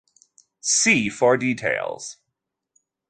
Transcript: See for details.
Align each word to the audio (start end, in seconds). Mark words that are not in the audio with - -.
See 0.63 1.09
for 1.11 1.37
details. 1.37 2.17